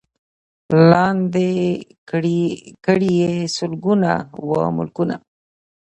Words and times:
لاندي 0.89 1.53
کړي 2.87 3.11
یې 3.21 3.33
سلګونه 3.57 4.11
وه 4.47 4.61
ملکونه 4.77 5.15